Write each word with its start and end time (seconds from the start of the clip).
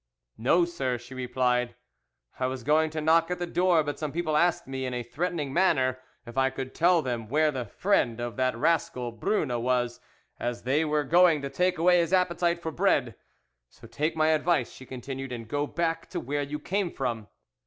"'No, 0.35 0.65
sir,' 0.65 0.97
she 0.97 1.13
replied; 1.13 1.75
'I 2.39 2.47
was 2.47 2.63
going 2.63 2.89
to 2.89 3.01
knock 3.01 3.29
at 3.29 3.37
the 3.37 3.45
door, 3.45 3.83
but 3.83 3.99
some 3.99 4.11
people 4.11 4.35
asked 4.35 4.65
me 4.67 4.87
in 4.87 4.95
a 4.95 5.03
threatening 5.03 5.53
manner 5.53 5.99
if 6.25 6.39
I 6.39 6.49
could 6.49 6.73
tell 6.73 7.03
them 7.03 7.29
where 7.29 7.51
the 7.51 7.67
friend 7.67 8.19
of 8.19 8.35
that 8.35 8.57
rascal 8.57 9.11
Brine 9.11 9.61
was, 9.61 9.99
as 10.39 10.63
they 10.63 10.83
were 10.83 11.03
going 11.03 11.43
to 11.43 11.51
take 11.51 11.77
away 11.77 11.99
his 11.99 12.13
appetite 12.13 12.63
for 12.63 12.71
bread. 12.71 13.13
So 13.69 13.85
take 13.87 14.15
my 14.15 14.29
advice,' 14.29 14.71
she 14.71 14.87
continued, 14.87 15.31
'and 15.31 15.47
go 15.47 15.67
back 15.67 16.09
to 16.09 16.19
where 16.19 16.41
you 16.41 16.57
came 16.57 16.89
from. 16.89 17.27